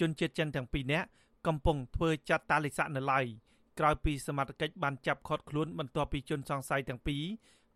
[0.00, 1.08] ជនជាតិចិនទាំងពីរនាក់
[1.46, 3.24] កំពុងធ្វើចាត់តាលិស័កនៅឡើយ
[3.78, 7.22] ក្រោយពីសមត្ថកិច្ចបានចាប់ឃាត់ខ្លួនបន្ទាប់ពីជនសង្ស័យទាំងពីរ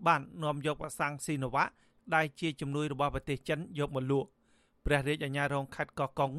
[0.06, 1.64] បាននាំយកវ៉ាក់សាំងស៊ីណូវ៉ា
[2.14, 4.28] ដែលជាជំនួយរបស់ប្រទេសចិនយកមកលក់
[4.86, 6.32] ព្រះរាជអាជ្ញារងខេត្តកោះកុង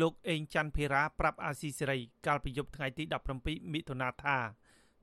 [0.00, 3.04] លោកអេងច័ន្ទភេរាប្រាប់អាស៊ីសេរីកាលពីយប់ថ្ងៃទី
[3.38, 4.36] 17មិថុនាថា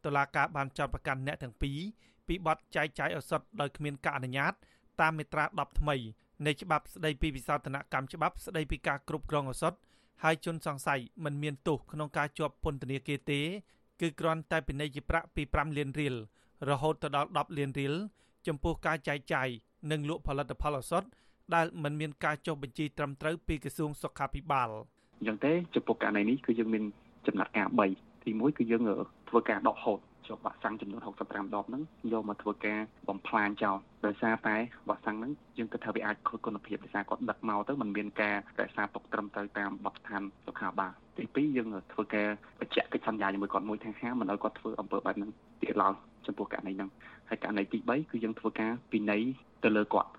[0.06, 1.80] តុលាការបានចោទប្រកាន់អ្នកទាំងពីរ
[2.28, 4.54] ពីបទចែកចាយឱសថដោយគ្មានការអនុញ្ញាត
[5.02, 5.96] តាមមាត្រា10ថ្មី
[6.46, 9.74] នៃច្បាប់ស្តីពីវិសោធនកម្មច្បាប់ស្តីពីការគ្រប់គ្រងឱសថ
[10.24, 13.40] ហើយជនសង្ស័យមិនមានទោសក្នុងការជាប់ពន្ធនាគារទេ
[14.02, 16.16] គឺគ្រាន់តែពិន័យជាប្រាក់ពី5លានរៀល
[16.70, 17.94] រហូតទៅដល់10លានរៀល
[18.48, 19.50] ចំពោះការចែកចាយ
[19.92, 21.04] និងលក់ផលិតផលឱសថ
[21.56, 24.70] ដែលមិនមានការចុះបញ្ជីត្រឹមត្រូវពីក្រសួងសុខាភិបាល
[25.20, 26.84] អញ្ចឹងទេចំពោះករណីនេះគឺយើងមាន
[27.28, 28.82] ចំណាត់ការ3ទី1គឺយើង
[29.30, 32.80] ធ្វើការដកហូត ជាប់វ៉ាក់សាំងចំនួន65ដបហ្នឹងយកមកធ្វើការ
[33.10, 34.56] បំផ្លាញចោលដោយសារតែ
[34.90, 42.28] វ៉ាក់សាំងហ្នឹងយើងគិតថាវាអាចខូចគុណភាពដោយសារគាត់ដឹកមកទៅมันមានការរក្សាទុកត្រឹមត្រូវតាមបទដ្ឋានសុខាភិបាលទី2យើងធ្វើការ
[42.60, 45.30] បញ្ជាក់កិច្ចសន្យាជាមួយគាត់មួយខាងខាងមិនឲ្យគាត់ធ្វើអំពើបែបហ្នឹង
[45.62, 45.94] ទៀតឡើយ
[46.26, 46.90] ចំពោះករណីហ្នឹង
[47.30, 49.22] ហើយករណីទី3គឺយើងធ្វើការពិន័យ
[49.64, 50.10] ទៅលើគាត់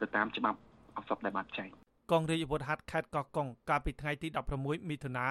[0.00, 0.58] ទៅតាមច្បាប់
[0.96, 1.70] អសពដែលបានចែង
[2.12, 5.26] កងរាជអាវុធហត្ថខេត្តកោះកុងកាលពីថ្ងៃទី16មិថុនា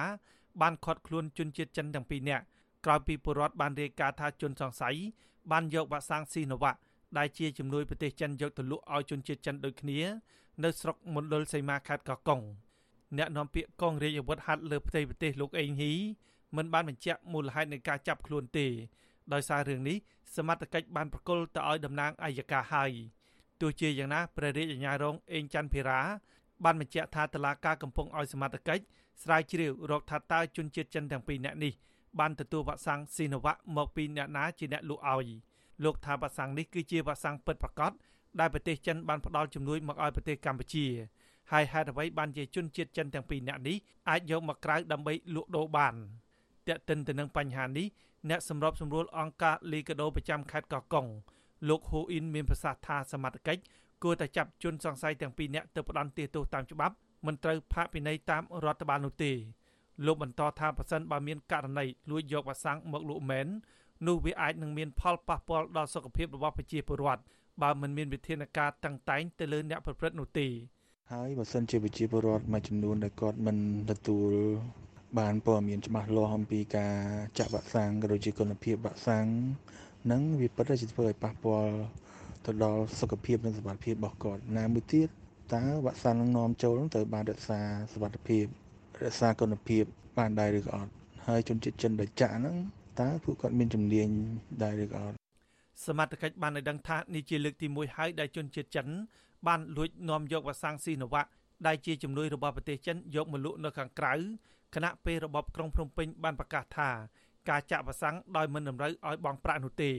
[0.62, 2.44] បានឃាត់ខ្លួនជនជាតិចិនទាំងពីរនាក់
[2.86, 4.96] ក្រោយពីពលរដ្ឋបានរាយការណ៍ថាជនសង្ស័យ
[5.50, 6.72] បានយកវ៉ាក់សាំងស៊ីណូវ៉ា
[7.18, 10.00] ដែលជាជំនួយប្រទេសចិនយកទៅលក់ឲ្យជនជាតិចិនដូចគ្នា
[10.64, 12.40] នៅស្រុកមណ្ឌលសីមាខេត្តកោះកុង
[13.18, 15.94] អ្នកនាំពាក្យកងរាជអាវុធហត្ថលើផ្ទៃប្រទេសលោកអេងហ៊ី
[16.56, 18.66] មិនបានបញ្ជាក់មូលហេតុនៃការចាប់ខ្លួនទេ
[19.32, 19.96] ដោយសាររឿងនេះ
[20.36, 22.92] សមត្ថកិច្ចបានប្រគល់ទៅឲ្យតំណាងអัยការហើយ
[23.60, 26.00] ទោះជាយ៉ាងណាព្រះរាជអាជ្ញារងអេងច័ន្ទភិរា
[26.64, 28.82] បានបញ្ជាក់ថាតឡាការកំពុងឲ្យសមត្ថកិច្ច
[29.22, 31.72] ស្រាវជ្រាវរកថាតើជនជាតិចិនទាំងពីរនាក់នេះ
[32.20, 35.28] បានទទួលវ៉ាក់សាំងស៊ីណូវ៉ាក់មកពីអ្នកណាជាអ្នកលក់ឲ្យ
[35.84, 37.92] លោកថាវ៉ាក់សាំងនេះគឺជាវ៉ាក់សាំងពិតប្រាកដ
[38.40, 40.86] ដែលប្រទេសចិនបានផ្ដល់ជំនួយមកឲ្យប្រទេសកម្ពុជា
[41.52, 43.76] ហើយហេតុអ្វីបានជាជនជាតិចិនទាំងពីរនាក់នេះ
[44.10, 45.94] អាចយកមកក្រៅដើម្បីលក់ដូរបាន
[46.68, 47.86] តែកតិនទៅនឹងបញ្ហានេះ
[48.30, 51.06] អ្នកសម្របសម្រួលអង្គការលីកាដូប្រចាំខេត្តកោះកុង
[51.68, 53.62] លោកហ៊ូអ៊ីនមានប្រសាសន៍ថាសមត្ថកិច្ច
[54.02, 56.94] គួរតែចាប់ជនសង្ស័យទាំងពីរនាក់ទៅផ្ដន្ទាទោសតាមច្បាប់
[57.26, 59.32] មិនត្រូវផាកពិន័យតាមរដ្ឋបាលនោះទេ
[60.04, 63.46] លោកបន្តថាប្រសិនបើមានករណីលួចយកវ៉ាក់សាំងមកលក់មែន
[64.06, 67.22] នោះវាអាចនឹងមានផលប៉ះពាល់ដល់សុខភាពរបស់ប្រជាពលរដ្ឋ
[67.62, 70.46] បើមិនមានវិធានការតឹងតែងទៅលើអ្នកប្រព្រឹត្តនោះទេ
[71.12, 73.56] ហើយបើសិនជាប្រជាពលរដ្ឋមួយចំនួនដែលគាត់មិន
[73.90, 74.32] ទទួល
[75.18, 76.96] បានព័ត៌មានច្បាស់លាស់អំពីការ
[77.38, 79.26] ចាក់វ៉ាក់សាំងក៏ដូចជាគុណភាពវ៉ាក់សាំង
[80.10, 81.72] នឹងវាពិតជាធ្វើឲ្យប៉ះពាល់
[82.44, 85.08] ទៅដល់សុខភាពនិងសុខភាពរបស់គាត់ណាមួយទៀត
[85.54, 87.60] តើវ៉ាក់សាំងនឹងនាំចូលនឹងត្រូវបានរក្សា
[87.92, 88.44] សុខភាព
[89.04, 89.84] រក្សាគុណភាព
[90.18, 90.90] បានដែរឬក៏អត់
[91.26, 92.56] ហើយជនជាតិចិនដែលចាក់ហ្នឹង
[93.00, 94.08] តើពួកគាត់មានជំនាញ
[94.62, 95.16] ដែរឬក៏អត់
[95.86, 98.86] សមត្ថកិច្ចបានឲ្យដឹងថានេះជាលើកទី1ហើយដែលជនជាតិចិន
[99.46, 101.28] បានលួចនាំយកវ៉ាក់សាំងស៊ីណូវ៉ាក់
[101.66, 104.14] ដែលជាជំនួយរបស់ប្រទេសចិនយកមកលក់នៅខាងក្រៅ
[104.74, 106.90] គណៈពេលរបបក្រុងភ្នំពេញបានប្រកាសថា
[107.48, 109.90] ការចាក់វ៉ាក់សាំងដោយមិនតម្រូវឲ្យបង់ប្រាក់នោះទេ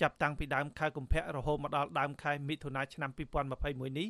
[0.00, 3.10] ចាប់តាំងពីដើមខែកុម្ភៈរហូតមកដល់ដើមខែមិថុនាឆ្នាំ
[3.54, 4.08] 2021នេះ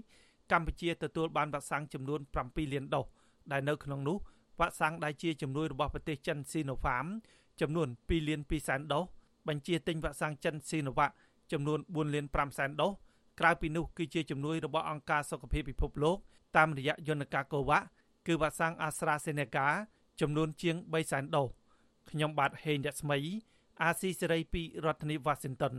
[0.53, 3.07] កម្ពុជាទទួលបានវ៉ាក់សាំងចំនួន7លានដូស
[3.53, 4.17] ដែលនៅក្នុងនោះ
[4.59, 7.07] វ៉ាក់សាំងដែលជាជំនួយរបស់ប្រទេសចិន Sinopharm
[7.61, 9.05] ចំនួន2លាន2សែនដូស
[9.49, 11.11] បញ្ជាទិញវ៉ាក់សាំងចិន Sinovac
[11.53, 12.93] ចំនួន4លាន5សែនដូស
[13.41, 16.17] ក្រៅពីនោះគឺជាជំនួយរបស់អង្គការសុខភាពពិភពលោក
[16.57, 17.83] តាមរយៈយន្តការ COVAX
[18.27, 19.67] គឺវ៉ាក់សាំង AstraZeneca
[20.21, 21.49] ចំនួនជាង3សែនដូស
[22.11, 23.19] ខ្ញុំបាទហេងរស្មី
[23.83, 25.75] អាស៊ីសេរីពីរដ្ឋធានី Washington